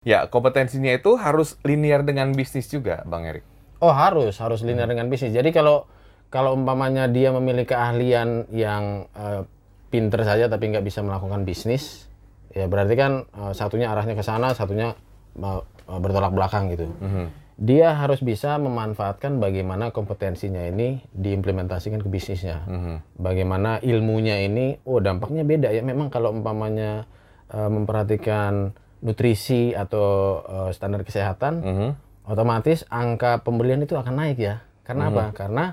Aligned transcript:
Ya, 0.00 0.32
kompetensinya 0.32 0.96
itu 0.96 1.20
harus 1.20 1.60
linear 1.60 2.00
dengan 2.00 2.32
bisnis 2.32 2.72
juga, 2.72 3.04
Bang 3.04 3.28
Erik. 3.28 3.44
Oh 3.84 3.92
harus, 3.92 4.40
harus 4.40 4.64
linear 4.64 4.88
dengan 4.88 5.12
bisnis. 5.12 5.36
Jadi 5.36 5.52
kalau 5.52 5.84
kalau 6.32 6.56
umpamanya 6.56 7.04
dia 7.04 7.28
memiliki 7.36 7.76
keahlian 7.76 8.48
yang 8.48 9.12
uh, 9.12 9.44
pinter 9.92 10.24
saja 10.24 10.48
tapi 10.48 10.72
nggak 10.72 10.88
bisa 10.88 11.04
melakukan 11.04 11.44
bisnis, 11.44 12.08
ya 12.56 12.64
berarti 12.64 12.96
kan 12.96 13.28
uh, 13.36 13.52
satunya 13.52 13.92
arahnya 13.92 14.16
ke 14.16 14.24
sana, 14.24 14.56
satunya 14.56 14.96
uh, 15.36 15.60
bertolak 16.00 16.32
belakang 16.32 16.72
gitu. 16.72 16.88
Mm-hmm. 16.88 17.26
Dia 17.60 17.92
harus 17.92 18.24
bisa 18.24 18.56
memanfaatkan 18.56 19.36
bagaimana 19.36 19.92
kompetensinya 19.92 20.64
ini 20.64 21.04
diimplementasikan 21.12 22.00
ke 22.00 22.08
bisnisnya. 22.08 22.64
Mm-hmm. 22.64 22.96
Bagaimana 23.20 23.84
ilmunya 23.84 24.40
ini, 24.40 24.80
oh 24.88 25.04
dampaknya 25.04 25.44
beda 25.44 25.68
ya. 25.68 25.84
Memang 25.84 26.08
kalau 26.08 26.32
umpamanya 26.32 27.04
uh, 27.52 27.68
memperhatikan 27.68 28.72
nutrisi 29.00 29.72
atau 29.72 30.40
uh, 30.44 30.70
standar 30.72 31.04
kesehatan, 31.04 31.54
mm-hmm. 31.64 31.90
otomatis 32.28 32.84
angka 32.92 33.40
pembelian 33.40 33.80
itu 33.80 33.96
akan 33.96 34.14
naik 34.16 34.38
ya. 34.40 34.64
Karena 34.84 35.08
mm-hmm. 35.08 35.20
apa? 35.20 35.24
Karena 35.36 35.64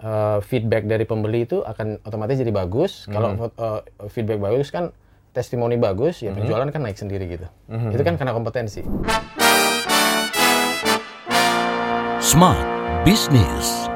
uh, 0.00 0.38
feedback 0.40 0.88
dari 0.88 1.04
pembeli 1.04 1.44
itu 1.44 1.60
akan 1.60 2.00
otomatis 2.04 2.40
jadi 2.40 2.52
bagus. 2.52 3.04
Mm-hmm. 3.04 3.12
Kalau 3.12 3.28
uh, 3.60 3.80
feedback 4.08 4.40
bagus 4.40 4.72
kan 4.72 4.92
testimoni 5.30 5.78
bagus, 5.78 6.26
ya 6.26 6.34
mhm. 6.34 6.42
penjualan 6.42 6.66
mm 6.66 6.74
-hmm. 6.74 6.82
kan 6.82 6.82
naik 6.90 6.98
sendiri 6.98 7.24
gitu. 7.30 7.46
Mm 7.70 7.78
-hmm. 7.78 7.94
Itu 7.94 8.02
kan 8.02 8.14
karena 8.18 8.32
kompetensi. 8.34 8.82
Smart 12.20 12.66
Business. 13.06 13.89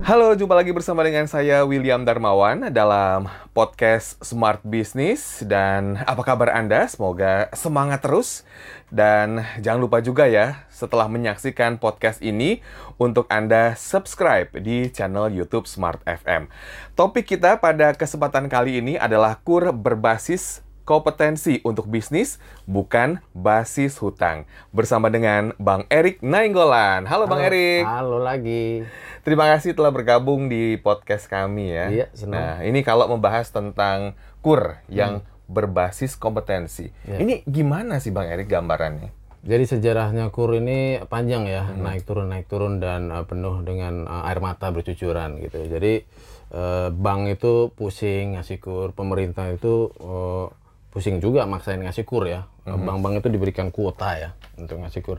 Halo, 0.00 0.32
jumpa 0.32 0.56
lagi 0.56 0.72
bersama 0.72 1.04
dengan 1.04 1.28
saya 1.28 1.60
William 1.68 2.08
Darmawan 2.08 2.72
dalam 2.72 3.28
podcast 3.52 4.16
Smart 4.24 4.64
Business 4.64 5.44
dan 5.44 6.00
apa 6.08 6.24
kabar 6.24 6.56
Anda? 6.56 6.88
Semoga 6.88 7.52
semangat 7.52 8.00
terus 8.00 8.48
dan 8.88 9.44
jangan 9.60 9.84
lupa 9.84 10.00
juga 10.00 10.24
ya 10.24 10.64
setelah 10.72 11.04
menyaksikan 11.04 11.76
podcast 11.76 12.24
ini 12.24 12.64
untuk 12.96 13.28
Anda 13.28 13.76
subscribe 13.76 14.56
di 14.64 14.88
channel 14.88 15.28
YouTube 15.28 15.68
Smart 15.68 16.00
FM. 16.08 16.48
Topik 16.96 17.28
kita 17.36 17.60
pada 17.60 17.92
kesempatan 17.92 18.48
kali 18.48 18.80
ini 18.80 18.96
adalah 18.96 19.36
kur 19.44 19.68
berbasis 19.68 20.64
kompetensi 20.90 21.62
untuk 21.62 21.86
bisnis, 21.86 22.42
bukan 22.66 23.22
basis 23.30 23.94
hutang. 24.02 24.42
Bersama 24.74 25.06
dengan 25.06 25.54
Bang 25.54 25.86
Erik 25.86 26.18
Nainggolan. 26.18 27.06
Halo, 27.06 27.30
Halo 27.30 27.30
Bang 27.30 27.46
Erik. 27.46 27.86
Halo 27.86 28.18
lagi. 28.18 28.82
Terima 29.22 29.46
kasih 29.54 29.78
telah 29.78 29.94
bergabung 29.94 30.50
di 30.50 30.74
podcast 30.82 31.30
kami 31.30 31.70
ya. 31.70 31.86
Iya, 31.94 32.06
senang. 32.10 32.42
Nah, 32.42 32.54
ini 32.66 32.82
kalau 32.82 33.06
membahas 33.06 33.54
tentang 33.54 34.18
kur 34.42 34.82
yang 34.90 35.22
hmm. 35.22 35.46
berbasis 35.46 36.18
kompetensi. 36.18 36.90
Ya. 37.06 37.22
Ini 37.22 37.46
gimana 37.46 38.02
sih 38.02 38.10
Bang 38.10 38.26
Erik 38.26 38.50
gambarannya? 38.50 39.14
Jadi 39.46 39.64
sejarahnya 39.70 40.34
kur 40.34 40.58
ini 40.58 40.98
panjang 41.06 41.46
ya, 41.46 41.70
hmm. 41.70 41.86
naik 41.86 42.02
turun 42.02 42.34
naik 42.34 42.50
turun 42.50 42.82
dan 42.82 43.14
uh, 43.14 43.22
penuh 43.30 43.62
dengan 43.62 44.10
uh, 44.10 44.26
air 44.26 44.42
mata 44.42 44.74
bercucuran 44.74 45.38
gitu. 45.38 45.70
Jadi 45.70 46.02
uh, 46.50 46.90
bank 46.90 47.30
itu 47.30 47.70
pusing 47.78 48.34
ngasih 48.34 48.58
kur, 48.58 48.90
pemerintah 48.90 49.48
itu 49.54 49.94
uh, 50.02 50.50
pusing 50.90 51.22
juga 51.22 51.46
maksain 51.46 51.80
ngasih 51.80 52.04
kur 52.04 52.26
ya. 52.26 52.46
Hmm. 52.66 52.82
Bank-bank 52.82 53.24
itu 53.24 53.28
diberikan 53.30 53.70
kuota 53.70 54.18
ya 54.18 54.30
untuk 54.58 54.82
ngasih 54.82 55.00
kur. 55.02 55.18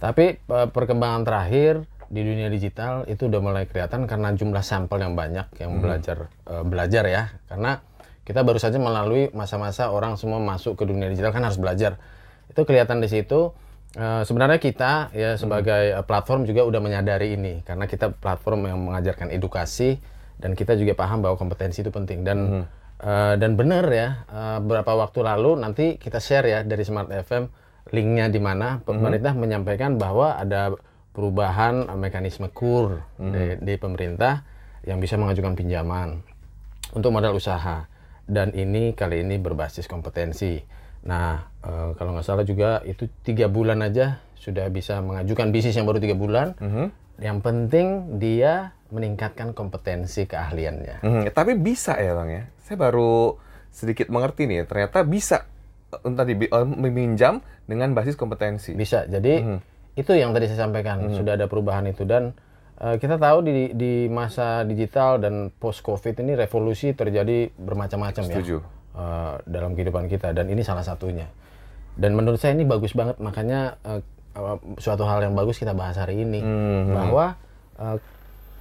Tapi 0.00 0.40
perkembangan 0.48 1.28
terakhir 1.28 1.84
di 2.10 2.24
dunia 2.24 2.48
digital 2.48 3.04
itu 3.06 3.28
udah 3.28 3.40
mulai 3.40 3.64
kelihatan 3.68 4.08
karena 4.08 4.32
jumlah 4.32 4.64
sampel 4.64 4.98
yang 4.98 5.14
banyak 5.14 5.46
yang 5.60 5.76
hmm. 5.76 5.82
belajar 5.82 6.16
uh, 6.48 6.64
belajar 6.64 7.04
ya. 7.06 7.22
Karena 7.48 7.80
kita 8.24 8.46
baru 8.46 8.62
saja 8.62 8.78
melalui 8.78 9.32
masa-masa 9.34 9.90
orang 9.90 10.14
semua 10.14 10.38
masuk 10.38 10.78
ke 10.78 10.84
dunia 10.86 11.10
digital 11.10 11.34
kan 11.34 11.42
harus 11.42 11.58
belajar 11.58 11.98
itu 12.50 12.62
kelihatan 12.66 12.98
di 12.98 13.08
situ 13.10 13.54
uh, 13.98 14.22
sebenarnya 14.26 14.58
kita 14.58 15.14
ya 15.14 15.34
sebagai 15.34 15.98
hmm. 15.98 16.06
platform 16.06 16.46
juga 16.46 16.66
udah 16.66 16.80
menyadari 16.82 17.38
ini 17.38 17.62
karena 17.62 17.86
kita 17.86 18.14
platform 18.14 18.70
yang 18.70 18.78
mengajarkan 18.82 19.34
edukasi 19.34 20.02
dan 20.38 20.54
kita 20.54 20.74
juga 20.74 20.94
paham 20.98 21.22
bahwa 21.22 21.38
kompetensi 21.38 21.82
itu 21.82 21.90
penting 21.94 22.26
dan 22.26 22.38
hmm. 22.38 22.64
Uh, 23.02 23.34
dan 23.36 23.56
benar 23.58 23.84
ya 23.90 24.24
uh, 24.30 24.58
beberapa 24.62 24.96
waktu 24.96 25.20
lalu 25.24 25.60
nanti 25.60 25.96
kita 25.96 26.20
share 26.22 26.46
ya 26.46 26.60
dari 26.62 26.84
Smart 26.86 27.10
FM 27.10 27.48
linknya 27.90 28.30
di 28.30 28.38
mana 28.38 28.78
pemerintah 28.84 29.34
hmm. 29.34 29.40
menyampaikan 29.40 29.98
bahwa 29.98 30.38
ada 30.38 30.72
perubahan 31.10 31.90
mekanisme 31.98 32.46
kur 32.52 33.02
hmm. 33.18 33.32
di, 33.32 33.44
di 33.64 33.74
pemerintah 33.80 34.46
yang 34.86 35.02
bisa 35.02 35.18
mengajukan 35.18 35.58
pinjaman 35.58 36.22
untuk 36.94 37.10
modal 37.10 37.34
usaha 37.36 37.90
dan 38.30 38.54
ini 38.54 38.94
kali 38.94 39.26
ini 39.26 39.42
berbasis 39.42 39.90
kompetensi 39.90 40.62
Nah, 41.04 41.48
e, 41.64 41.96
kalau 41.96 42.12
nggak 42.16 42.26
salah 42.26 42.44
juga 42.44 42.84
itu 42.84 43.08
tiga 43.24 43.48
bulan 43.48 43.80
aja 43.80 44.20
sudah 44.36 44.68
bisa 44.68 45.00
mengajukan 45.00 45.48
bisnis 45.52 45.76
yang 45.76 45.88
baru 45.88 46.00
tiga 46.00 46.16
bulan. 46.16 46.56
Mm 46.60 46.70
-hmm. 46.70 46.86
Yang 47.20 47.38
penting 47.44 47.86
dia 48.20 48.72
meningkatkan 48.92 49.52
kompetensi 49.52 50.28
keahliannya. 50.28 51.04
Mm 51.04 51.08
-hmm. 51.08 51.22
Tapi 51.32 51.52
bisa 51.56 51.96
ya 51.96 52.16
bang 52.16 52.30
ya? 52.32 52.44
Saya 52.70 52.78
baru 52.78 53.34
sedikit 53.74 54.06
mengerti 54.14 54.46
nih. 54.46 54.62
Ternyata 54.62 55.02
bisa 55.02 55.42
eh, 55.90 56.14
tadi 56.14 56.38
uh, 56.46 56.62
meminjam 56.62 57.42
dengan 57.66 57.90
basis 57.98 58.14
kompetensi. 58.14 58.78
Bisa. 58.78 59.10
Jadi 59.10 59.42
mm 59.42 59.46
-hmm. 59.50 59.58
itu 59.98 60.14
yang 60.14 60.30
tadi 60.30 60.46
saya 60.46 60.70
sampaikan. 60.70 61.02
Mm 61.02 61.06
-hmm. 61.10 61.18
Sudah 61.18 61.34
ada 61.34 61.50
perubahan 61.50 61.90
itu 61.90 62.06
dan 62.06 62.30
uh, 62.78 62.94
kita 62.94 63.18
tahu 63.18 63.42
di 63.42 63.74
di 63.74 64.06
masa 64.06 64.62
digital 64.62 65.18
dan 65.18 65.50
post 65.50 65.82
covid 65.82 66.14
ini 66.22 66.38
revolusi 66.38 66.94
terjadi 66.94 67.50
bermacam-macam 67.58 68.22
ya. 68.30 68.38
Setuju 68.38 68.62
uh, 68.94 69.42
dalam 69.50 69.74
kehidupan 69.74 70.06
kita 70.06 70.30
dan 70.30 70.46
ini 70.46 70.62
salah 70.62 70.86
satunya. 70.86 71.26
Dan 71.98 72.14
menurut 72.14 72.38
saya 72.38 72.54
ini 72.54 72.62
bagus 72.62 72.94
banget 72.94 73.18
makanya 73.18 73.74
uh, 73.82 73.98
uh, 74.38 74.62
suatu 74.78 75.02
hal 75.10 75.26
yang 75.26 75.34
bagus 75.34 75.58
kita 75.58 75.74
bahas 75.74 75.98
hari 75.98 76.22
ini 76.22 76.38
hmm. 76.38 76.94
bahwa 76.94 77.34
uh, 77.82 77.98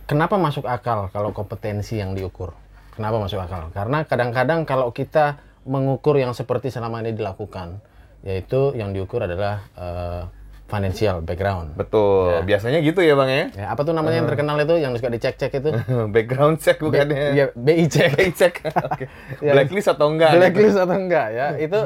kenapa 0.10 0.42
masuk 0.42 0.66
akal 0.66 1.14
kalau 1.14 1.30
kompetensi 1.30 2.02
yang 2.02 2.18
diukur. 2.18 2.58
Kenapa 2.96 3.16
masuk 3.22 3.40
akal? 3.40 3.72
Karena 3.72 4.04
kadang-kadang 4.08 4.64
kalau 4.64 4.90
kita 4.90 5.40
mengukur 5.68 6.18
yang 6.18 6.34
seperti 6.34 6.74
selama 6.74 7.04
ini 7.06 7.14
dilakukan, 7.14 7.84
yaitu 8.26 8.74
yang 8.76 8.92
diukur 8.92 9.24
adalah 9.24 9.64
uh, 9.78 10.28
financial 10.70 11.26
background. 11.26 11.74
Betul. 11.74 12.40
Ya. 12.40 12.42
Biasanya 12.46 12.80
gitu 12.86 13.02
ya 13.02 13.18
bang 13.18 13.30
ya. 13.30 13.46
ya 13.58 13.66
apa 13.74 13.82
tuh 13.82 13.98
namanya 13.98 14.16
uh. 14.16 14.20
yang 14.24 14.28
terkenal 14.30 14.56
itu 14.62 14.76
yang 14.78 14.94
suka 14.94 15.10
dicek-cek 15.10 15.52
itu? 15.52 15.70
background 16.16 16.62
check 16.62 16.78
bukannya? 16.78 17.34
Iya 17.34 17.46
BI 17.58 17.86
check. 17.90 18.14
BI 18.16 18.32
check. 18.32 18.54
okay. 18.94 19.08
ya. 19.42 19.58
Blacklist 19.58 19.90
atau 19.90 20.08
enggak? 20.14 20.38
Blacklist 20.38 20.78
atau 20.78 20.96
enggak 20.96 21.28
ya? 21.34 21.48
Itu 21.66 21.80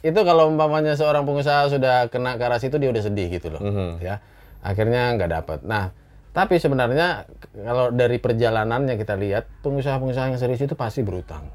itu 0.00 0.16
kalau 0.24 0.48
umpamanya 0.48 0.96
seorang 0.96 1.28
pengusaha 1.28 1.68
sudah 1.68 2.08
kena 2.08 2.40
ke 2.40 2.44
arah 2.48 2.56
situ 2.56 2.80
dia 2.80 2.88
udah 2.88 3.04
sedih 3.04 3.28
gitu 3.36 3.52
loh. 3.52 3.60
Mm-hmm. 3.60 3.76
-huh. 3.76 3.92
Ya. 4.00 4.24
Akhirnya 4.64 5.12
nggak 5.12 5.28
dapat. 5.28 5.58
Nah, 5.60 5.92
tapi 6.30 6.62
sebenarnya 6.62 7.26
kalau 7.54 7.90
dari 7.90 8.22
perjalanannya 8.22 8.94
kita 8.94 9.18
lihat 9.18 9.50
pengusaha-pengusaha 9.66 10.30
yang 10.34 10.40
serius 10.40 10.62
itu 10.62 10.78
pasti 10.78 11.02
berutang. 11.02 11.46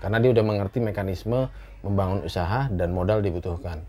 Karena 0.00 0.18
dia 0.18 0.34
udah 0.34 0.42
mengerti 0.42 0.82
mekanisme 0.82 1.46
membangun 1.86 2.26
usaha 2.26 2.66
dan 2.72 2.90
modal 2.90 3.22
dibutuhkan 3.22 3.86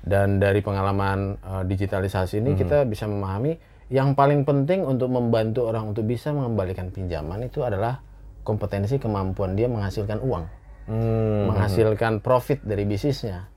dan 0.00 0.40
dari 0.40 0.64
pengalaman 0.64 1.36
uh, 1.44 1.62
digitalisasi 1.64 2.40
ini 2.40 2.56
hmm. 2.56 2.58
kita 2.64 2.78
bisa 2.88 3.04
memahami 3.04 3.60
yang 3.92 4.14
paling 4.16 4.46
penting 4.46 4.86
untuk 4.86 5.10
membantu 5.12 5.66
orang 5.68 5.92
untuk 5.92 6.06
bisa 6.06 6.32
mengembalikan 6.32 6.88
pinjaman 6.94 7.50
itu 7.50 7.66
adalah 7.66 8.00
kompetensi 8.46 8.96
kemampuan 8.96 9.58
dia 9.58 9.68
menghasilkan 9.68 10.22
uang, 10.22 10.44
hmm. 10.88 11.52
menghasilkan 11.52 12.24
profit 12.24 12.62
dari 12.64 12.86
bisnisnya, 12.86 13.50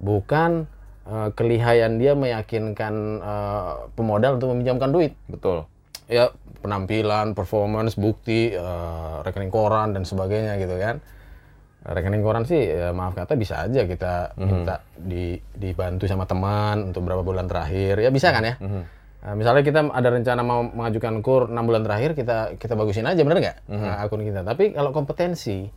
bukan 0.00 0.66
uh, 1.06 1.30
kelihayan 1.36 2.00
dia 2.00 2.16
meyakinkan 2.18 2.94
uh, 3.22 3.72
pemodal 3.94 4.40
untuk 4.40 4.56
meminjamkan 4.56 4.90
duit. 4.90 5.12
Betul. 5.30 5.68
Ya 6.08 6.32
penampilan, 6.60 7.32
performance, 7.36 7.96
bukti, 7.96 8.52
uh, 8.56 9.20
rekening 9.24 9.52
koran 9.52 9.92
dan 9.96 10.08
sebagainya 10.08 10.56
gitu 10.60 10.76
kan 10.80 11.00
rekening 11.84 12.24
koran 12.24 12.48
sih 12.48 12.56
ya 12.56 12.96
maaf 12.96 13.12
kata 13.12 13.36
bisa 13.36 13.68
aja 13.68 13.84
kita 13.84 14.32
mm 14.32 14.40
-hmm. 14.40 14.48
minta 14.48 14.80
di 14.96 15.36
dibantu 15.52 16.08
sama 16.08 16.24
teman 16.24 16.80
untuk 16.80 17.04
berapa 17.04 17.20
bulan 17.20 17.44
terakhir 17.44 18.00
ya 18.00 18.08
bisa 18.08 18.32
kan 18.32 18.40
ya 18.40 18.56
mm 18.56 18.64
-hmm. 18.64 18.82
nah, 19.20 19.34
misalnya 19.36 19.60
kita 19.60 19.80
ada 19.92 20.08
rencana 20.08 20.40
mau 20.40 20.64
mengajukan 20.64 21.20
kur 21.20 21.52
enam 21.52 21.68
bulan 21.68 21.84
terakhir 21.84 22.16
kita 22.16 22.56
kita 22.56 22.72
bagusin 22.72 23.04
aja 23.04 23.20
bener 23.20 23.38
nggak 23.44 23.56
mm 23.68 23.76
-hmm. 23.76 23.84
nah, 23.84 23.96
akun 24.00 24.24
kita 24.24 24.40
tapi 24.40 24.72
kalau 24.72 24.96
kompetensi 24.96 25.68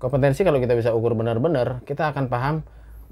kompetensi 0.00 0.40
kalau 0.40 0.56
kita 0.56 0.72
bisa 0.72 0.96
ukur 0.96 1.12
benar-benar 1.12 1.84
kita 1.84 2.16
akan 2.16 2.32
paham 2.32 2.54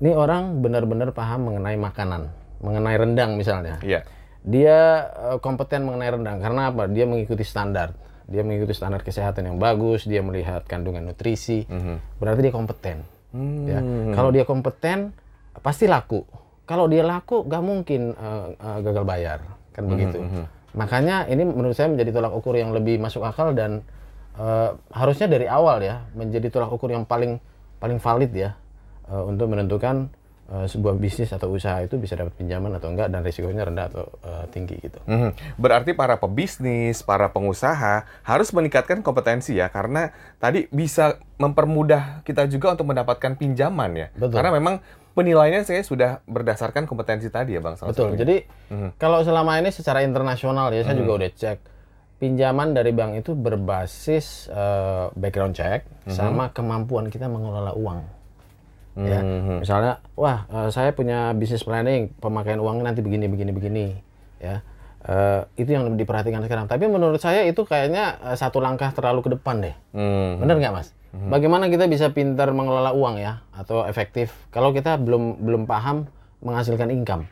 ini 0.01 0.17
orang 0.17 0.65
benar-benar 0.65 1.13
paham 1.13 1.45
mengenai 1.45 1.77
makanan 1.77 2.33
mengenai 2.65 2.97
rendang 2.97 3.37
misalnya 3.37 3.77
yeah. 3.85 4.01
Dia 4.41 5.09
uh, 5.13 5.39
kompeten 5.39 5.85
mengenai 5.85 6.17
rendang 6.17 6.39
karena 6.41 6.73
apa 6.73 6.89
dia 6.89 7.05
mengikuti 7.05 7.45
standar 7.45 7.93
dia 8.31 8.47
mengikuti 8.47 8.79
standar 8.79 9.03
kesehatan 9.03 9.51
yang 9.51 9.59
bagus, 9.59 10.07
dia 10.07 10.23
melihat 10.23 10.63
kandungan 10.71 11.03
nutrisi, 11.03 11.67
mm 11.67 11.81
-hmm. 11.83 11.97
berarti 12.23 12.41
dia 12.47 12.55
kompeten. 12.55 12.99
Mm 13.35 13.67
Ya. 13.67 13.79
Kalau 14.15 14.31
dia 14.31 14.47
kompeten, 14.47 15.11
pasti 15.67 15.91
laku. 15.91 16.23
Kalau 16.63 16.87
dia 16.87 17.03
laku, 17.03 17.43
gak 17.43 17.59
mungkin 17.59 18.15
uh, 18.15 18.55
uh, 18.55 18.79
gagal 18.87 19.03
bayar, 19.03 19.39
kan 19.75 19.83
mm 19.83 19.87
-hmm. 19.87 19.91
begitu. 19.91 20.19
Mhm. 20.23 20.45
Makanya 20.71 21.27
ini 21.27 21.43
menurut 21.43 21.75
saya 21.75 21.91
menjadi 21.91 22.15
tolak 22.15 22.31
ukur 22.31 22.55
yang 22.55 22.71
lebih 22.71 23.03
masuk 23.03 23.27
akal 23.27 23.51
dan 23.51 23.83
uh, 24.39 24.79
harusnya 24.95 25.27
dari 25.27 25.51
awal 25.51 25.83
ya 25.83 26.07
menjadi 26.15 26.47
tolak 26.55 26.71
ukur 26.71 26.95
yang 26.95 27.03
paling 27.03 27.43
paling 27.83 27.99
valid 27.99 28.31
ya. 28.31 28.55
uh, 29.11 29.27
untuk 29.27 29.51
menentukan 29.51 30.07
uh, 30.51 30.67
sebuah 30.67 30.99
bisnis 30.99 31.31
atau 31.31 31.55
usaha 31.55 31.79
itu 31.81 31.97
bisa 31.97 32.19
dapat 32.19 32.35
pinjaman 32.37 32.75
atau 32.77 32.91
enggak 32.91 33.09
dan 33.09 33.23
risikonya 33.23 33.63
rendah 33.65 33.87
atau 33.89 34.05
uh, 34.27 34.45
tinggi 34.51 34.77
gitu. 34.83 34.99
Mhm. 35.07 35.57
Berarti 35.57 35.95
para 35.95 36.19
pebisnis, 36.19 37.07
para 37.07 37.31
pengusaha 37.31 38.05
harus 38.27 38.49
meningkatkan 38.51 39.01
kompetensi 39.01 39.57
ya 39.57 39.71
karena 39.71 40.11
tadi 40.43 40.67
bisa 40.75 41.23
mempermudah 41.39 42.27
kita 42.27 42.45
juga 42.51 42.75
untuk 42.75 42.91
mendapatkan 42.91 43.39
pinjaman 43.39 43.91
ya. 43.97 44.09
Betul. 44.13 44.43
Karena 44.43 44.51
memang 44.53 44.83
penilaiannya 45.15 45.63
saya 45.67 45.83
sudah 45.83 46.11
berdasarkan 46.27 46.85
kompetensi 46.85 47.31
tadi 47.33 47.57
ya 47.57 47.63
Bang. 47.63 47.79
salah 47.79 47.95
Betul. 47.95 48.15
satunya. 48.15 48.21
Jadi 48.21 48.37
kalau 49.01 49.23
selama 49.25 49.59
ini 49.59 49.71
secara 49.73 50.05
internasional 50.05 50.71
ya 50.75 50.85
saya 50.85 50.99
juga 50.99 51.25
udah 51.25 51.31
cek 51.33 51.59
pinjaman 52.21 52.77
dari 52.77 52.93
bank 52.93 53.25
itu 53.25 53.33
berbasis 53.33 54.53
uh, 54.53 55.09
background 55.17 55.57
check 55.57 55.89
sama 56.05 56.53
kemampuan 56.53 57.09
kita 57.09 57.25
mengelola 57.33 57.73
uang. 57.73 58.20
Ya, 59.01 59.21
misalnya, 59.65 60.05
wah 60.13 60.45
uh, 60.53 60.69
saya 60.69 60.93
punya 60.93 61.33
bisnis 61.33 61.65
planning, 61.65 62.13
pemakaian 62.21 62.61
uangnya 62.61 62.93
nanti 62.93 63.01
begini 63.01 63.33
begini 63.33 63.51
begini, 63.55 63.85
ya. 64.37 64.61
Uh, 65.01 65.49
itu 65.57 65.73
yang 65.73 65.89
diperhatikan 65.97 66.45
sekarang. 66.45 66.69
Tapi 66.69 66.85
menurut 66.85 67.17
saya 67.17 67.49
itu 67.49 67.65
kayaknya 67.65 68.21
uh, 68.21 68.37
satu 68.37 68.61
langkah 68.61 68.93
terlalu 68.93 69.25
ke 69.25 69.31
depan 69.33 69.65
deh. 69.65 69.75
Hmm. 69.97 70.45
Bener 70.45 70.61
nggak 70.61 70.75
mas? 70.77 70.93
Bagaimana 71.11 71.67
kita 71.67 71.91
bisa 71.91 72.15
pintar 72.15 72.55
mengelola 72.55 72.95
uang 72.95 73.19
ya 73.19 73.43
atau 73.51 73.83
efektif 73.83 74.31
kalau 74.55 74.71
kita 74.71 74.95
belum 74.95 75.43
belum 75.43 75.67
paham 75.67 76.07
menghasilkan 76.39 76.87
income, 76.95 77.27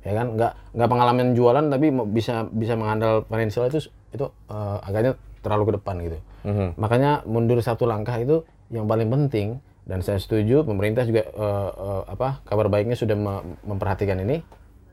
ya 0.00 0.16
kan? 0.16 0.32
Nggak 0.32 0.52
nggak 0.72 0.88
pengalaman 0.88 1.36
jualan 1.36 1.68
tapi 1.68 1.92
bisa 2.08 2.48
bisa 2.48 2.72
menghandle 2.72 3.28
finansial 3.28 3.68
itu 3.68 3.84
itu 4.16 4.26
eh, 4.48 4.78
agaknya 4.88 5.12
terlalu 5.44 5.62
ke 5.68 5.72
depan 5.76 5.94
gitu. 6.00 6.18
Mhm. 6.48 6.80
Makanya 6.80 7.20
mundur 7.28 7.60
satu 7.60 7.84
langkah 7.84 8.16
itu 8.16 8.48
yang 8.72 8.88
paling 8.88 9.12
penting 9.12 9.60
dan 9.82 9.98
saya 10.00 10.18
setuju 10.22 10.62
pemerintah 10.62 11.02
juga 11.02 11.26
eh, 11.26 11.70
eh, 11.74 12.02
apa 12.06 12.42
kabar 12.46 12.70
baiknya 12.70 12.94
sudah 12.94 13.18
me- 13.18 13.58
memperhatikan 13.66 14.18
ini 14.22 14.42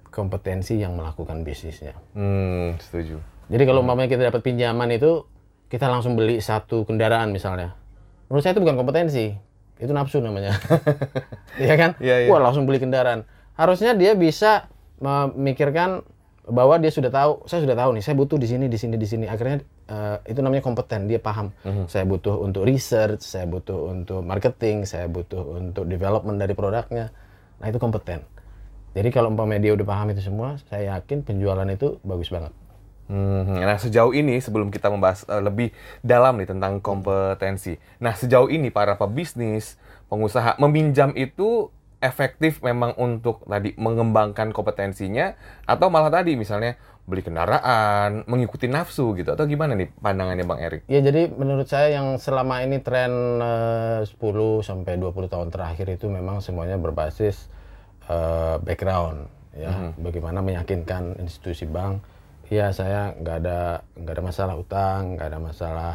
kompetensi 0.10 0.82
yang 0.82 0.98
melakukan 0.98 1.46
bisnisnya. 1.46 1.94
Hmm, 2.18 2.76
setuju. 2.82 3.22
Jadi 3.50 3.64
kalau 3.66 3.86
umpamanya 3.86 4.10
kita 4.10 4.30
dapat 4.30 4.42
pinjaman 4.42 4.90
itu 4.94 5.26
kita 5.70 5.86
langsung 5.86 6.18
beli 6.18 6.42
satu 6.42 6.86
kendaraan 6.86 7.30
misalnya. 7.30 7.78
Menurut 8.30 8.42
saya 8.42 8.58
itu 8.58 8.62
bukan 8.62 8.78
kompetensi, 8.78 9.34
itu 9.78 9.92
nafsu 9.94 10.22
namanya. 10.22 10.58
Iya 11.60 11.76
kan? 11.76 11.92
Iya, 12.00 12.16
iya. 12.24 12.30
Wah 12.32 12.40
langsung 12.40 12.64
beli 12.64 12.80
kendaraan. 12.80 13.28
Harusnya 13.60 13.92
dia 13.92 14.16
bisa 14.16 14.72
memikirkan 15.04 16.08
bahwa 16.48 16.80
dia 16.80 16.88
sudah 16.90 17.12
tahu, 17.12 17.44
saya 17.46 17.66
sudah 17.68 17.76
tahu 17.76 18.00
nih, 18.00 18.04
saya 18.06 18.16
butuh 18.16 18.40
di 18.40 18.48
sini, 18.48 18.66
di 18.72 18.78
sini, 18.80 18.96
di 18.96 19.04
sini. 19.04 19.26
Akhirnya 19.28 19.60
eh, 19.90 20.18
itu 20.30 20.40
namanya 20.46 20.62
kompeten, 20.62 21.10
dia 21.10 21.18
paham. 21.18 21.50
Mhm. 21.66 21.90
Saya 21.90 22.06
butuh 22.06 22.38
untuk 22.40 22.64
research, 22.70 23.26
saya 23.26 23.50
butuh 23.50 23.90
untuk 23.90 24.22
marketing, 24.22 24.86
saya 24.86 25.10
butuh 25.10 25.58
untuk 25.58 25.90
development 25.90 26.38
dari 26.38 26.54
produknya. 26.54 27.10
Nah 27.60 27.66
itu 27.68 27.82
kompeten. 27.82 28.22
Jadi 28.94 29.10
kalau 29.14 29.30
umpamanya 29.34 29.70
dia 29.70 29.74
udah 29.78 29.86
paham 29.86 30.14
itu 30.14 30.22
semua, 30.26 30.58
saya 30.70 30.98
yakin 30.98 31.22
penjualan 31.22 31.68
itu 31.70 31.98
bagus 32.02 32.30
banget. 32.30 32.54
Hmm, 33.10 33.58
Nah, 33.58 33.78
sejauh 33.82 34.14
ini 34.14 34.38
sebelum 34.38 34.70
kita 34.70 34.94
membahas 34.94 35.26
eh, 35.26 35.42
lebih 35.42 35.74
dalam 36.06 36.38
nih 36.38 36.46
tentang 36.46 36.78
kompetensi. 36.78 37.82
Nah, 37.98 38.14
sejauh 38.14 38.54
ini 38.54 38.70
para 38.70 38.94
pebisnis, 39.02 39.82
pengusaha 40.14 40.62
meminjam 40.62 41.10
itu 41.18 41.74
efektif 42.00 42.64
memang 42.64 42.96
untuk 42.96 43.44
tadi 43.44 43.76
mengembangkan 43.76 44.56
kompetensinya 44.56 45.36
atau 45.68 45.92
malah 45.92 46.08
tadi 46.08 46.40
misalnya 46.40 46.80
beli 47.10 47.26
kendaraan, 47.26 48.24
mengikuti 48.30 48.70
nafsu 48.70 49.18
gitu 49.18 49.34
atau 49.34 49.50
gimana 49.50 49.74
nih 49.74 49.90
pandangannya 49.98 50.46
Bang 50.46 50.62
Erik? 50.62 50.86
Ya 50.86 51.02
jadi 51.02 51.28
menurut 51.34 51.66
saya 51.66 51.98
yang 51.98 52.22
selama 52.22 52.62
ini 52.62 52.80
tren 52.80 53.42
eh, 53.42 54.06
10 54.06 54.16
sampai 54.62 54.96
20 55.02 55.28
tahun 55.28 55.50
terakhir 55.50 55.90
itu 55.90 56.06
memang 56.08 56.40
semuanya 56.40 56.78
berbasis 56.78 57.50
eh, 58.08 58.56
background 58.62 59.28
ya. 59.58 59.92
Bagaimana 59.98 60.46
meyakinkan 60.46 61.18
institusi 61.20 61.66
bank, 61.66 62.06
ya 62.48 62.70
saya 62.72 63.18
nggak 63.18 63.36
ada 63.44 63.84
nggak 63.98 64.14
ada 64.14 64.24
masalah 64.24 64.56
utang, 64.56 65.18
nggak 65.18 65.28
ada 65.34 65.40
masalah 65.42 65.94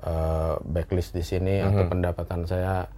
eh, 0.00 0.54
backlist 0.64 1.12
di 1.12 1.22
sini 1.22 1.60
atau 1.60 1.84
pendapatan 1.86 2.48
saya 2.48 2.88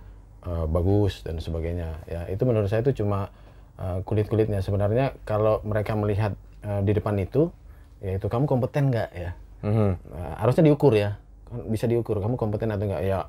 eh, 0.47 0.67
bagus 0.71 1.27
dan 1.27 1.43
sebagainya. 1.43 2.01
Ya 2.07 2.31
itu 2.31 2.47
menurut 2.47 2.71
saya 2.71 2.87
itu 2.87 3.03
cuma 3.03 3.29
eh, 3.77 3.99
kulit-kulitnya. 4.07 4.63
Sebenarnya 4.63 5.19
kalau 5.27 5.61
mereka 5.67 5.99
melihat 5.99 6.39
eh, 6.63 6.81
di 6.87 6.95
depan 6.95 7.19
itu, 7.19 7.51
yaitu 8.01 8.31
kamu 8.31 8.47
kompeten 8.47 8.95
nggak? 8.95 9.11
Ya? 9.13 9.31
Mhm. 9.67 9.91
Nah, 10.15 10.35
harusnya 10.41 10.65
diukur 10.71 10.95
ya. 10.95 11.19
Kan 11.51 11.67
bisa 11.71 11.91
diukur 11.91 12.23
kamu 12.23 12.39
kompeten 12.39 12.71
atau 12.71 12.87
enggak 12.87 13.03
ya 13.07 13.27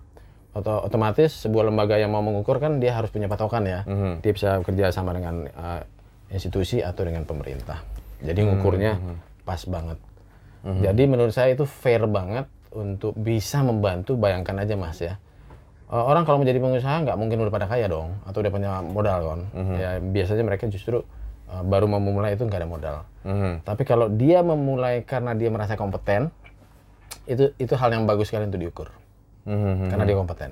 atau 0.57 0.81
otomatis 0.89 1.45
sebuah 1.45 1.69
lembaga 1.69 2.01
yang 2.01 2.09
mau 2.09 2.25
mengukur 2.25 2.57
kan 2.57 2.81
dia 2.81 2.97
harus 2.97 3.13
punya 3.13 3.29
patokan 3.29 3.61
ya. 3.67 3.85
Dia 4.25 4.31
bisa 4.33 4.57
bekerja 4.57 4.89
sama 4.89 5.13
dengan 5.13 5.45
uh, 5.53 5.85
institusi 6.33 6.81
atau 6.81 7.05
dengan 7.05 7.29
pemerintah. 7.29 7.85
Jadi 8.25 8.41
ngukurnya 8.41 8.97
pas 9.45 9.61
banget. 9.69 10.01
Jadi 10.65 11.03
menurut 11.05 11.29
saya 11.29 11.53
itu 11.53 11.69
fair 11.69 12.09
banget 12.09 12.49
untuk 12.73 13.13
bisa 13.13 13.61
membantu. 13.61 14.17
Bayangkan 14.17 14.57
aja 14.65 14.73
mas 14.73 14.97
ya 14.97 15.21
Uh, 15.87 16.03
orang 16.03 16.27
kalau 16.27 16.43
menjadi 16.43 16.59
pengusaha 16.59 16.99
nggak 17.07 17.15
mungkin 17.15 17.39
udah 17.47 17.53
pada 17.53 17.67
kaya 17.71 17.87
dong 17.87 18.19
atau 18.27 18.43
udah 18.43 18.51
punya 18.51 18.71
modal 18.83 19.19
kan 19.23 19.39
ya 19.79 20.03
biasanya 20.03 20.43
mereka 20.43 20.67
justru 20.67 20.99
uh, 21.47 21.63
baru 21.63 21.87
mau 21.87 22.03
memulai 22.03 22.35
itu 22.35 22.43
nggak 22.43 22.59
ada 22.59 22.67
modal 22.67 22.97
Mhm. 23.23 23.63
tapi 23.67 23.83
kalau 23.83 24.07
dia 24.07 24.39
memulai 24.39 25.03
karena 25.03 25.35
dia 25.35 25.51
merasa 25.51 25.75
kompeten, 25.75 26.31
itu 27.27 27.51
itu 27.59 27.73
hal 27.75 27.91
yang 27.91 28.07
bagus 28.07 28.31
sekali 28.31 28.47
untuk 28.47 28.63
diukur. 28.63 28.87
Mhm. 29.43 29.91
Karena 29.91 30.03
dia 30.07 30.15
kompeten. 30.15 30.51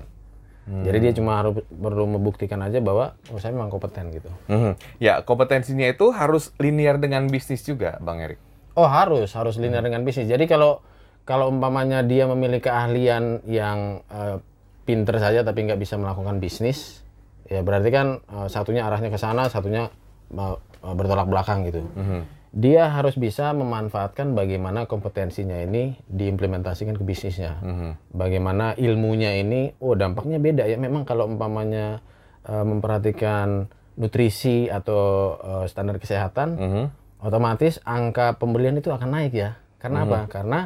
Jadi 0.65 0.97
dia 0.97 1.13
cuma 1.13 1.37
harus 1.37 1.61
perlu 1.69 2.09
membuktikan 2.09 2.57
aja 2.59 2.81
bahwa 2.81 3.13
oh 3.29 3.37
saya 3.37 3.53
memang 3.53 3.69
kompeten 3.69 4.09
gitu. 4.09 4.27
Mhm. 4.49 4.75
Ya, 4.97 5.21
kompetensinya 5.21 5.85
itu 5.85 6.09
harus 6.09 6.49
linear 6.57 6.97
dengan 6.97 7.29
bisnis 7.29 7.61
juga, 7.61 8.01
Bang 8.01 8.17
Erik. 8.17 8.41
Oh 8.73 8.89
harus 8.89 9.29
harus 9.37 9.55
linear 9.55 9.85
dengan 9.85 10.01
bisnis. 10.03 10.25
Jadi 10.25 10.49
kalau 10.49 10.81
kalau 11.23 11.53
umpamanya 11.53 12.01
dia 12.01 12.25
memiliki 12.25 12.65
keahlian 12.65 13.45
yang 13.45 14.01
eh, 14.09 14.41
pinter 14.85 15.17
saja 15.17 15.41
tapi 15.41 15.65
nggak 15.65 15.77
bisa 15.77 15.97
melakukan 15.97 16.37
bisnis, 16.37 17.01
ya 17.45 17.59
berarti 17.59 17.89
kan 17.89 18.07
eh, 18.21 18.47
satunya 18.47 18.85
arahnya 18.85 19.09
ke 19.09 19.17
sana, 19.17 19.49
satunya 19.49 19.89
eh, 20.31 20.55
bertolak 20.85 21.25
belakang 21.25 21.65
gitu. 21.65 21.81
Dia 22.55 22.87
harus 22.87 23.19
bisa 23.19 23.51
memanfaatkan 23.51 24.31
bagaimana 24.31 24.87
kompetensinya 24.87 25.59
ini 25.59 25.99
diimplementasikan 26.07 26.95
ke 26.95 27.03
bisnisnya. 27.03 27.59
Bagaimana 28.15 28.71
ilmunya 28.79 29.35
ini, 29.35 29.75
oh 29.83 29.91
dampaknya 29.91 30.39
beda 30.39 30.63
ya. 30.63 30.79
Memang 30.79 31.03
kalau 31.03 31.27
umpamanya 31.27 31.99
eh, 32.47 32.63
memperhatikan 32.63 33.67
nutrisi 33.97 34.71
atau 34.71 35.01
eh, 35.35 35.65
standar 35.67 35.99
kesehatan, 35.99 36.49
Mhm. 36.55 36.83
otomatis 37.25 37.81
angka 37.83 38.39
pembelian 38.39 38.77
itu 38.77 38.87
akan 38.87 39.09
naik 39.11 39.33
ya. 39.35 39.59
Karena 39.75 40.07
apa? 40.07 40.19
Karena 40.31 40.59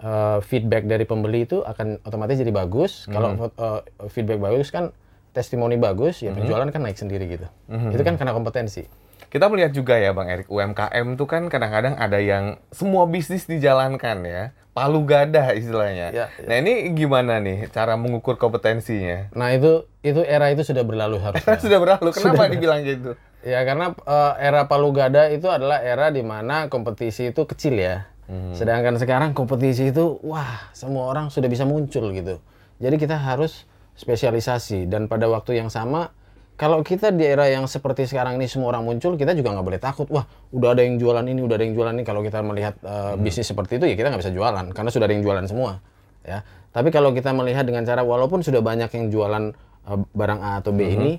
eh, 0.00 0.38
feedback 0.42 0.84
dari 0.88 1.04
pembeli 1.04 1.44
itu 1.44 1.62
akan 1.62 2.02
otomatis 2.02 2.40
jadi 2.40 2.50
bagus. 2.50 3.06
Kalau 3.06 3.36
eh, 3.48 3.80
feedback 4.08 4.40
bagus 4.40 4.72
kan 4.72 4.90
testimoni 5.30 5.78
bagus, 5.78 6.26
ya 6.26 6.34
penjualan 6.34 6.66
kan 6.68 6.82
naik 6.82 6.98
sendiri 6.98 7.30
gitu. 7.30 7.46
Itu 7.70 8.02
kan 8.02 8.18
karena 8.18 8.34
kompetensi. 8.34 8.88
Kita 9.30 9.46
melihat 9.46 9.70
juga 9.70 9.94
ya 9.94 10.10
Bang 10.10 10.26
Erik, 10.26 10.50
UMKM 10.50 11.14
tuh 11.14 11.30
kan 11.30 11.46
kadang-kadang 11.46 11.94
ada 11.94 12.18
yang 12.18 12.58
semua 12.74 13.06
bisnis 13.06 13.46
dijalankan 13.46 14.26
ya. 14.26 14.50
Palu 14.74 15.06
gada 15.06 15.54
istilahnya. 15.54 16.10
Ya, 16.10 16.26
Nah 16.50 16.56
ini 16.58 16.90
gimana 16.98 17.38
nih 17.38 17.70
cara 17.70 17.94
mengukur 17.94 18.34
kompetensinya? 18.42 19.30
Nah 19.38 19.54
itu 19.54 19.86
itu 20.02 20.18
era 20.26 20.50
itu 20.50 20.66
sudah 20.66 20.82
berlalu 20.82 21.20
harusnya. 21.24 21.62
Sudah 21.62 21.78
berlalu, 21.78 22.10
kenapa 22.10 22.50
dibilang 22.50 22.82
gitu? 22.82 23.14
Ya 23.46 23.62
karena 23.62 23.94
eh, 23.94 24.32
era 24.42 24.66
palu 24.66 24.90
gada 24.90 25.30
itu 25.30 25.46
adalah 25.46 25.78
era 25.78 26.10
di 26.10 26.26
mana 26.26 26.66
kompetisi 26.66 27.30
itu 27.30 27.46
kecil 27.46 27.78
ya. 27.78 28.10
Sedangkan 28.54 28.94
sekarang 28.94 29.30
kompetisi 29.34 29.90
itu 29.90 30.22
wah 30.22 30.70
semua 30.70 31.10
orang 31.10 31.34
sudah 31.34 31.50
bisa 31.50 31.66
muncul 31.66 32.14
gitu. 32.14 32.38
Jadi 32.78 32.96
kita 32.96 33.18
harus 33.18 33.66
spesialisasi. 33.98 34.86
Dan 34.86 35.10
pada 35.10 35.26
waktu 35.26 35.58
yang 35.58 35.68
sama 35.68 36.14
kalau 36.54 36.84
kita 36.84 37.10
di 37.10 37.24
era 37.24 37.48
yang 37.48 37.64
seperti 37.64 38.04
sekarang 38.04 38.36
ini 38.36 38.44
semua 38.44 38.76
orang 38.76 38.84
muncul 38.84 39.16
kita 39.16 39.34
juga 39.34 39.56
nggak 39.56 39.66
boleh 39.66 39.80
takut. 39.82 40.06
Wah 40.14 40.28
udah 40.54 40.78
ada 40.78 40.82
yang 40.86 41.00
jualan 41.00 41.26
ini 41.26 41.40
udah 41.42 41.56
ada 41.58 41.64
yang 41.66 41.74
jualan 41.74 41.94
ini. 41.98 42.04
Kalau 42.06 42.20
kita 42.22 42.38
melihat 42.46 42.74
eh, 42.84 43.14
bisnis 43.18 43.50
seperti 43.50 43.82
itu 43.82 43.84
ya 43.90 43.94
kita 43.98 44.14
nggak 44.14 44.22
bisa 44.22 44.32
jualan 44.32 44.66
karena 44.70 44.90
sudah 44.94 45.06
ada 45.10 45.14
yang 45.16 45.24
jualan 45.26 45.44
semua 45.50 45.82
ya. 46.22 46.46
Tapi 46.70 46.94
kalau 46.94 47.10
kita 47.10 47.34
melihat 47.34 47.66
dengan 47.66 47.82
cara 47.82 48.06
walaupun 48.06 48.46
sudah 48.46 48.62
banyak 48.62 48.94
yang 48.94 49.04
jualan 49.10 49.44
eh, 49.90 49.98
barang 50.14 50.40
A 50.40 50.62
atau 50.62 50.70
B 50.70 50.86
ini 50.86 51.12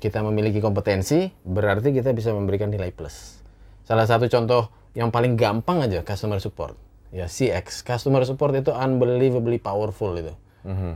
kita 0.00 0.20
memiliki 0.24 0.60
kompetensi 0.60 1.28
berarti 1.44 1.92
kita 1.92 2.12
bisa 2.12 2.36
memberikan 2.36 2.68
nilai 2.68 2.92
plus. 2.92 3.40
Salah 3.84 4.04
satu 4.04 4.28
contoh 4.28 4.79
yang 4.94 5.14
paling 5.14 5.38
gampang 5.38 5.82
aja 5.86 6.02
customer 6.02 6.42
support. 6.42 6.74
Ya 7.10 7.26
CX 7.26 7.82
customer 7.82 8.22
support 8.22 8.54
itu 8.54 8.70
unbelievably 8.70 9.58
powerful 9.58 10.14
itu. 10.18 10.34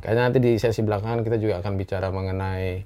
Kayaknya 0.04 0.22
nanti 0.28 0.38
di 0.44 0.52
sesi 0.60 0.84
belakangan 0.84 1.24
kita 1.24 1.40
juga 1.40 1.64
akan 1.64 1.72
bicara 1.80 2.12
mengenai 2.12 2.84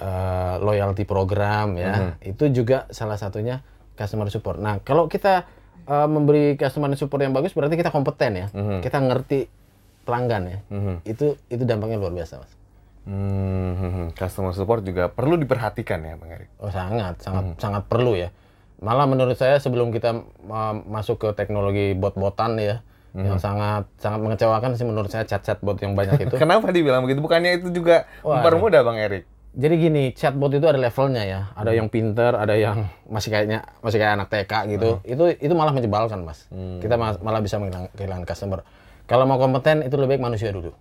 eh, 0.00 0.54
loyalty 0.60 1.06
program 1.06 1.78
ya. 1.78 2.18
Itu 2.20 2.50
juga 2.50 2.90
salah 2.90 3.16
satunya 3.16 3.62
customer 3.94 4.28
support. 4.28 4.58
Nah 4.58 4.82
kalau 4.82 5.06
kita 5.06 5.46
eh, 5.86 6.08
memberi 6.08 6.58
customer 6.58 6.92
support 6.98 7.22
yang 7.22 7.32
bagus 7.32 7.54
berarti 7.54 7.78
kita 7.78 7.94
kompeten 7.94 8.32
ya. 8.36 8.46
Kita 8.82 8.98
ngerti 9.00 9.46
pelanggan 10.06 10.42
ya. 10.46 10.58
Itu 11.06 11.38
itu 11.48 11.62
dampaknya 11.66 11.98
luar 11.98 12.12
biasa 12.12 12.42
mas. 12.42 12.52
Hmm, 13.06 14.10
customer 14.18 14.50
support 14.50 14.82
juga 14.82 15.06
perlu 15.06 15.38
diperhatikan 15.38 16.02
ya, 16.02 16.18
Bang 16.18 16.26
Erik. 16.34 16.50
Oh 16.58 16.74
sangat, 16.74 17.22
sangat, 17.22 17.54
sangat 17.54 17.86
perlu 17.86 18.18
ya. 18.18 18.34
Malah 18.76 19.04
menurut 19.04 19.34
saya 19.34 19.56
sebelum 19.56 19.88
kita 19.88 20.12
uh, 20.42 20.74
masuk 20.84 21.16
ke 21.18 21.28
teknologi 21.32 21.92
bot-botan 21.92 22.56
ya, 22.56 22.84
yang 23.16 23.38
sangat 23.38 23.88
sangat 23.96 24.20
mengecewakan 24.20 24.76
sih 24.76 24.84
menurut 24.84 25.08
saya 25.08 25.24
chat-chat 25.24 25.56
bot 25.58 25.80
yang 25.80 25.92
banyak 25.92 26.20
itu. 26.22 26.36
Kenapa 26.42 26.68
dibilang 26.68 27.00
begitu? 27.00 27.18
Bukannya 27.18 27.56
itu 27.56 27.72
juga 27.72 28.04
mempermudah, 28.22 28.80
Bang 28.82 28.96
Erik? 28.96 29.24
Jadi 29.56 29.74
gini, 29.80 30.04
chatbot 30.12 30.52
itu 30.52 30.62
ada 30.62 30.76
levelnya 30.76 31.24
ya. 31.24 31.40
Ada 31.52 31.72
yang 31.72 31.88
pinter, 31.88 32.36
ada 32.36 32.52
yang 32.52 32.76
masih 33.08 33.32
kayaknya 33.32 33.64
masih 33.80 33.96
kayak 33.96 34.12
anak 34.14 34.28
TK 34.28 34.52
gitu. 34.68 34.88
Itu 35.02 35.32
itu 35.32 35.54
malah 35.56 35.72
menyebalkan, 35.72 36.20
Mas. 36.20 36.44
Kita 36.52 36.94
ma- 36.94 37.16
malah 37.16 37.40
bisa 37.40 37.56
menghilang- 37.56 37.88
kehilangan 37.90 38.28
customer. 38.28 38.60
Kalau 39.06 39.24
mau 39.24 39.40
kompeten 39.40 39.80
itu 39.80 39.96
lebih 39.96 40.20
baik 40.20 40.28
manusia 40.28 40.52
dulu. 40.52 40.76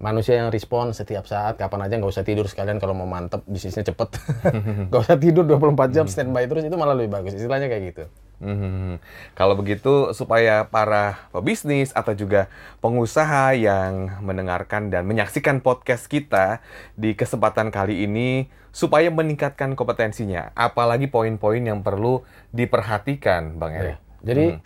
Manusia 0.00 0.40
yang 0.40 0.48
respon 0.48 0.96
setiap 0.96 1.28
saat, 1.28 1.60
kapan 1.60 1.84
aja 1.84 2.00
nggak 2.00 2.08
usah 2.08 2.24
tidur 2.24 2.48
sekalian 2.48 2.80
kalau 2.80 2.96
mau 2.96 3.04
mantep 3.04 3.44
bisnisnya 3.44 3.84
cepet. 3.84 4.16
Nggak 4.88 4.96
usah 5.04 5.20
tidur 5.20 5.44
24 5.44 5.92
jam 5.92 6.08
standby 6.08 6.48
terus 6.48 6.64
itu 6.64 6.72
malah 6.72 6.96
lebih 6.96 7.12
bagus. 7.12 7.36
Istilahnya 7.36 7.68
kayak 7.68 7.84
gitu. 7.92 8.04
Hmm, 8.40 8.96
kalau 9.36 9.60
begitu 9.60 10.16
supaya 10.16 10.64
para 10.64 11.28
pebisnis 11.36 11.92
atau 11.92 12.16
juga 12.16 12.48
pengusaha 12.80 13.52
yang 13.52 14.24
mendengarkan 14.24 14.88
dan 14.88 15.04
menyaksikan 15.04 15.60
podcast 15.60 16.08
kita 16.08 16.64
di 16.96 17.12
kesempatan 17.12 17.68
kali 17.68 18.08
ini 18.08 18.48
supaya 18.72 19.12
meningkatkan 19.12 19.76
kompetensinya, 19.76 20.56
apalagi 20.56 21.12
poin-poin 21.12 21.60
yang 21.60 21.84
perlu 21.84 22.24
diperhatikan, 22.56 23.60
Bang 23.60 23.76
Erik. 23.76 24.00
Jadi 24.24 24.56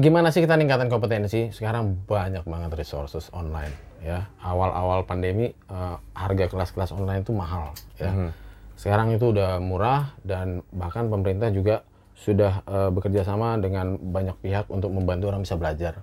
gimana 0.00 0.32
sih 0.32 0.40
kita 0.40 0.56
ningkatin 0.56 0.88
kompetensi? 0.88 1.52
Sekarang 1.52 2.08
banyak 2.08 2.48
banget 2.48 2.72
resources 2.72 3.28
online 3.36 3.85
ya. 4.02 4.28
Awal-awal 4.42 5.04
pandemi 5.06 5.52
eh, 5.52 5.96
harga 6.16 6.44
kelas-kelas 6.50 6.92
online 6.92 7.22
itu 7.22 7.32
mahal 7.32 7.72
ya. 7.96 8.32
Sekarang 8.76 9.08
itu 9.12 9.32
udah 9.32 9.56
murah 9.56 10.12
dan 10.20 10.60
bahkan 10.68 11.08
pemerintah 11.08 11.48
juga 11.48 11.84
sudah 12.16 12.64
eh, 12.64 12.90
bekerja 12.92 13.24
sama 13.24 13.60
dengan 13.60 14.00
banyak 14.00 14.36
pihak 14.40 14.66
untuk 14.72 14.92
membantu 14.92 15.32
orang 15.32 15.44
bisa 15.44 15.56
belajar. 15.56 16.00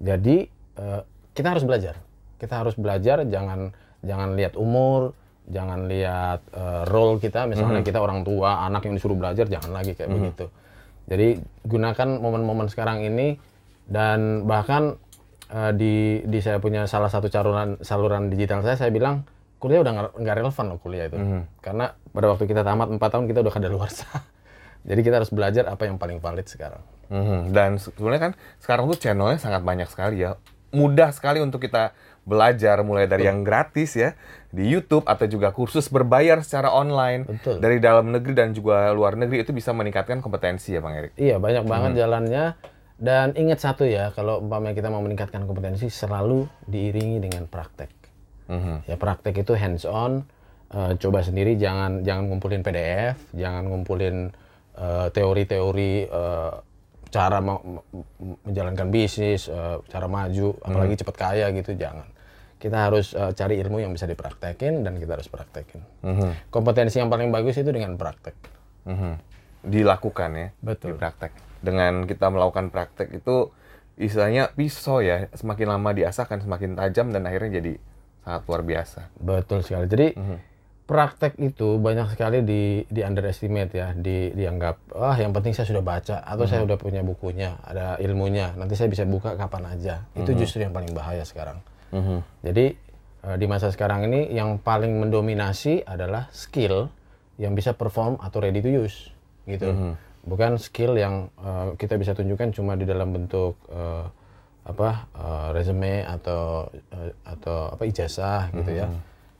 Jadi 0.00 0.48
eh, 0.76 1.02
kita 1.32 1.56
harus 1.56 1.64
belajar. 1.64 1.96
Kita 2.36 2.60
harus 2.60 2.76
belajar 2.76 3.24
jangan 3.24 3.72
jangan 4.04 4.36
lihat 4.36 4.54
umur, 4.60 5.16
jangan 5.48 5.88
lihat 5.88 6.40
eh, 6.52 6.82
role 6.88 7.16
kita 7.22 7.48
misalnya 7.48 7.80
kita 7.80 8.00
orang 8.02 8.26
tua, 8.26 8.64
anak 8.68 8.84
yang 8.84 8.94
disuruh 8.98 9.16
belajar 9.16 9.48
jangan 9.48 9.72
lagi 9.72 9.96
kayak 9.96 10.10
begitu. 10.12 10.46
Jadi 11.06 11.38
gunakan 11.62 12.08
momen-momen 12.18 12.66
sekarang 12.66 13.06
ini 13.06 13.38
dan 13.86 14.42
bahkan 14.44 14.98
eh, 15.48 15.72
di 15.74 15.94
di 16.24 16.38
saya 16.40 16.58
punya 16.58 16.84
salah 16.86 17.10
satu 17.10 17.28
saluran 17.28 17.78
saluran 17.80 18.28
digital 18.28 18.62
saya 18.62 18.74
saya 18.74 18.90
bilang 18.90 19.22
kuliah 19.56 19.80
udah 19.80 20.12
nggak- 20.14 20.36
relevan 20.36 20.64
loh 20.68 20.78
kuliah 20.78 21.08
itu 21.08 21.16
karena 21.64 21.96
pada 22.12 22.26
waktu 22.32 22.44
kita 22.44 22.60
tamat 22.60 22.92
4 22.92 23.00
tahun 23.00 23.24
kita 23.28 23.40
udah 23.44 23.52
kadaluarsa. 23.52 24.08
Jadi 24.88 25.00
kita 25.02 25.18
harus 25.18 25.34
belajar 25.34 25.66
apa 25.66 25.82
yang 25.82 25.98
paling 25.98 26.22
valid 26.22 26.46
sekarang. 26.46 26.78
Mhm. 27.10 27.50
Dan 27.50 27.74
sebenarnya 27.76 28.30
kan 28.30 28.32
sekarang 28.62 28.86
tuh 28.86 28.94
channelnya 28.96 29.36
sangat 29.36 29.66
banyak 29.66 29.90
sekali 29.90 30.22
ya. 30.22 30.38
Mudah 30.70 31.10
sekali 31.10 31.42
untuk 31.42 31.58
kita 31.58 31.90
belajar 32.26 32.82
mulai 32.82 33.06
dari 33.06 33.26
yang 33.26 33.46
gratis 33.46 33.94
ya 33.94 34.18
di 34.50 34.66
YouTube 34.66 35.06
atau 35.06 35.26
juga 35.30 35.54
kursus 35.54 35.86
berbayar 35.86 36.42
secara 36.42 36.74
online 36.74 37.22
Betul. 37.22 37.62
dari 37.62 37.78
dalam 37.78 38.10
negeri 38.10 38.34
dan 38.34 38.50
juga 38.50 38.90
luar 38.90 39.14
negeri 39.14 39.46
itu 39.46 39.54
bisa 39.54 39.70
meningkatkan 39.70 40.18
kompetensi 40.18 40.74
ya 40.74 40.82
Bang 40.82 40.98
Erik. 40.98 41.14
Iya 41.14 41.38
banyak 41.38 41.64
banget 41.66 41.90
jalannya 42.02 42.58
dan 42.96 43.36
ingat 43.36 43.60
satu 43.60 43.84
ya 43.84 44.08
kalau 44.16 44.40
umpamanya 44.40 44.72
kita 44.72 44.88
mau 44.88 45.04
meningkatkan 45.04 45.44
kompetensi 45.44 45.92
selalu 45.92 46.48
diiringi 46.64 47.20
dengan 47.20 47.44
praktek. 47.44 47.92
Mhm. 48.48 48.88
Ya 48.88 48.96
praktek 48.96 49.44
itu 49.44 49.52
hands 49.52 49.84
on, 49.84 50.24
eh, 50.72 50.96
coba 50.96 51.20
sendiri 51.20 51.60
jangan 51.60 52.00
jangan 52.02 52.32
ngumpulin 52.32 52.64
PDF, 52.64 53.20
jangan 53.36 53.68
ngumpulin 53.68 54.32
eh, 54.76 55.08
teori-teori 55.08 55.92
eh, 56.04 56.52
cara 57.08 57.38
mau- 57.40 57.64
menjalankan 58.44 58.88
bisnis, 58.92 59.48
eh, 59.48 59.76
cara 59.88 60.04
maju, 60.04 60.56
apalagi 60.60 61.00
cepat 61.00 61.16
kaya 61.16 61.46
gitu 61.52 61.72
jangan. 61.76 62.04
Kita 62.56 62.88
harus 62.88 63.12
eh, 63.12 63.32
cari 63.36 63.60
ilmu 63.60 63.80
yang 63.80 63.92
bisa 63.92 64.04
dipraktekin 64.04 64.84
dan 64.84 64.96
kita 64.96 65.20
harus 65.20 65.28
praktekin. 65.28 65.80
Mhm. 66.00 66.48
Kompetensi 66.48 66.96
yang 66.96 67.12
paling 67.12 67.28
bagus 67.28 67.60
itu 67.60 67.68
dengan 67.68 67.96
praktek. 67.96 68.36
Mhm. 68.88 69.35
Dilakukan 69.66 70.30
ya, 70.38 70.48
Betul. 70.62 70.94
di 70.94 71.02
praktek. 71.02 71.32
Dengan 71.58 72.06
kita 72.06 72.30
melakukan 72.30 72.70
praktek 72.70 73.10
itu 73.18 73.50
istilahnya 73.98 74.54
pisau 74.54 75.02
ya, 75.02 75.26
semakin 75.34 75.74
lama 75.74 75.90
diasahkan 75.90 76.38
semakin 76.46 76.78
tajam 76.78 77.10
dan 77.10 77.26
akhirnya 77.26 77.58
jadi 77.58 77.72
sangat 78.22 78.42
luar 78.46 78.62
biasa. 78.62 79.00
Betul 79.18 79.66
sekali. 79.66 79.86
Jadi 79.90 80.08
praktek 80.86 81.34
itu 81.42 81.82
banyak 81.82 82.14
sekali 82.14 82.46
di 82.46 82.86
di 82.86 83.00
underestimate 83.02 83.74
ya, 83.74 83.90
di 83.90 84.30
dianggap 84.30 84.94
ah 84.94 85.18
yang 85.18 85.34
penting 85.34 85.50
saya 85.50 85.66
sudah 85.66 85.82
baca 85.82 86.22
atau 86.22 86.46
saya 86.46 86.62
sudah 86.62 86.78
punya 86.78 87.02
bukunya, 87.02 87.58
ada 87.66 87.98
ilmunya, 87.98 88.54
nanti 88.54 88.78
saya 88.78 88.86
bisa 88.86 89.02
buka 89.02 89.34
kapan 89.34 89.74
aja. 89.74 90.06
Itu 90.14 90.30
justru 90.38 90.62
yang 90.62 90.70
paling 90.70 90.94
bahaya 90.94 91.26
sekarang. 91.26 91.58
Mhm. 91.90 92.18
Jadi 92.46 92.66
eh, 93.26 93.36
di 93.38 93.46
masa 93.50 93.74
sekarang 93.74 94.06
ini 94.06 94.30
yang 94.30 94.62
paling 94.62 94.94
mendominasi 95.02 95.82
adalah 95.82 96.30
skill 96.30 96.86
yang 97.42 97.58
bisa 97.58 97.74
perform 97.74 98.16
atau 98.22 98.38
ready 98.40 98.62
to 98.62 98.70
use 98.70 99.15
gitu. 99.48 99.96
Bukan 100.26 100.58
skill 100.58 100.98
yang 100.98 101.30
eh, 101.38 101.78
kita 101.78 101.94
bisa 101.94 102.10
tunjukkan 102.10 102.50
cuma 102.50 102.74
di 102.74 102.82
dalam 102.82 103.14
bentuk 103.14 103.54
eh, 103.70 104.04
apa 104.66 105.06
eh, 105.14 105.48
resume 105.54 106.02
atau 106.02 106.66
eh, 106.90 107.14
atau 107.22 107.70
apa 107.70 107.86
ijazah 107.86 108.50
gitu 108.50 108.70
ya. 108.74 108.90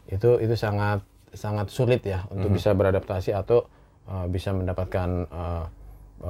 Itu 0.06 0.38
itu 0.38 0.54
sangat 0.54 1.02
sangat 1.34 1.74
sulit 1.74 2.06
ya 2.06 2.22
untuk 2.30 2.54
bisa 2.54 2.70
beradaptasi 2.70 3.34
atau 3.34 3.66
eh, 4.06 4.26
bisa 4.30 4.54
mendapatkan 4.54 5.26
eh, 5.26 5.64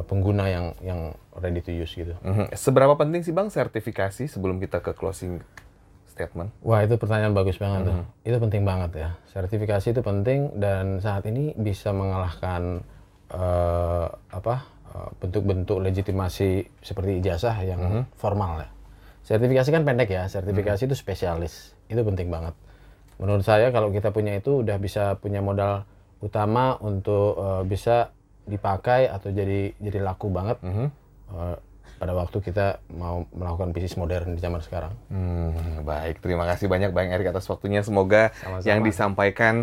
pengguna 0.08 0.48
yang 0.48 0.66
yang 0.80 1.00
ready 1.36 1.60
to 1.60 1.70
use 1.76 1.92
gitu. 1.92 2.16
Mhm. 2.24 2.56
Seberapa 2.56 2.96
penting 2.96 3.22
sih 3.22 3.36
Bang 3.36 3.52
sertifikasi 3.52 4.24
sebelum 4.24 4.56
kita 4.56 4.80
ke 4.80 4.96
closing 4.96 5.44
statement? 6.08 6.48
Wah 6.64 6.80
itu 6.80 6.96
pertanyaan 6.96 7.36
bagus 7.36 7.60
banget 7.60 7.92
tuh. 7.92 7.96
Itu 8.24 8.40
penting 8.40 8.64
banget 8.64 8.90
ya. 8.96 9.08
Sertifikasi 9.36 9.92
itu 9.92 10.00
penting 10.00 10.56
dan 10.56 10.98
saat 11.04 11.28
ini 11.28 11.52
bisa 11.54 11.92
mengalahkan 11.92 12.80
eh, 13.32 14.06
apa 14.10 14.54
eh, 14.94 15.10
bentuk-bentuk 15.22 15.78
legitimasi 15.82 16.82
seperti 16.82 17.18
ijazah 17.22 17.56
yang 17.66 18.06
formal 18.14 18.62
ya. 18.62 18.68
Sertifikasi 19.26 19.68
kan 19.74 19.82
pendek 19.82 20.10
ya. 20.10 20.30
Sertifikasi 20.30 20.86
itu 20.86 20.94
spesialis. 20.94 21.74
Itu 21.90 22.06
penting 22.06 22.30
banget. 22.30 22.54
Menurut 23.18 23.42
saya 23.42 23.72
kalau 23.74 23.90
kita 23.90 24.12
punya 24.12 24.36
itu 24.38 24.62
udah 24.62 24.76
bisa 24.78 25.18
punya 25.18 25.42
modal 25.42 25.82
utama 26.22 26.78
untuk 26.78 27.34
eh, 27.36 27.62
bisa 27.66 28.14
dipakai 28.46 29.10
atau 29.10 29.34
jadi 29.34 29.74
jadi 29.82 30.06
laku 30.06 30.30
banget 30.30 30.62
eh, 30.62 31.56
pada 31.96 32.12
waktu 32.12 32.44
kita 32.44 32.84
mau 32.92 33.24
melakukan 33.32 33.72
bisnis 33.72 33.96
modern 33.96 34.36
di 34.36 34.40
zaman 34.44 34.60
sekarang. 34.60 34.92
Hmm, 35.08 35.82
baik, 35.82 36.20
terima 36.20 36.44
kasih 36.44 36.68
banyak 36.68 36.92
Bang 36.92 37.08
Erik 37.08 37.32
atas 37.32 37.48
waktunya. 37.48 37.80
Semoga 37.80 38.36
Sama-sama. 38.36 38.68
yang 38.68 38.80
disampaikan 38.84 39.54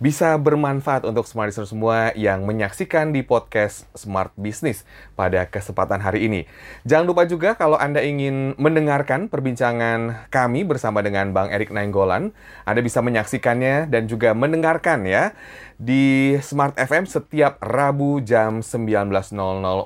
bisa 0.00 0.34
bermanfaat 0.40 1.04
untuk 1.04 1.28
semua 1.28 1.46
listener 1.48 1.68
semua 1.68 1.96
yang 2.16 2.48
menyaksikan 2.48 3.12
di 3.12 3.20
podcast 3.20 3.84
Smart 3.92 4.32
Business 4.40 4.88
pada 5.14 5.44
kesempatan 5.44 6.00
hari 6.00 6.26
ini. 6.26 6.40
Jangan 6.88 7.04
lupa 7.04 7.28
juga 7.28 7.54
kalau 7.54 7.76
Anda 7.76 8.00
ingin 8.00 8.56
mendengarkan 8.56 9.28
perbincangan 9.28 10.28
kami 10.32 10.64
bersama 10.64 11.04
dengan 11.04 11.36
Bang 11.36 11.52
Erik 11.52 11.68
Nainggolan, 11.70 12.32
Anda 12.64 12.80
bisa 12.80 13.04
menyaksikannya 13.04 13.92
dan 13.92 14.08
juga 14.08 14.32
mendengarkan 14.32 15.04
ya 15.04 15.36
di 15.82 16.38
Smart 16.38 16.78
FM 16.78 17.10
setiap 17.10 17.58
Rabu 17.58 18.22
jam 18.22 18.62
19.00 18.62 19.34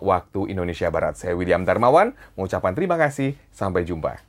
waktu 0.05 0.41
Indonesia 0.53 0.93
Barat. 0.93 1.17
Saya 1.17 1.33
William 1.33 1.65
Darmawan, 1.65 2.12
mengucapkan 2.37 2.76
terima 2.76 3.00
kasih. 3.00 3.33
Sampai 3.49 3.88
jumpa. 3.88 4.21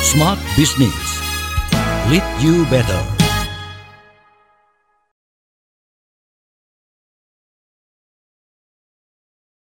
Smart 0.00 0.40
Business. 0.56 1.20
Lead 2.08 2.24
you 2.40 2.64
better. 2.72 3.23